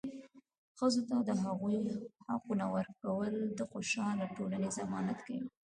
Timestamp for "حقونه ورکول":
2.27-3.31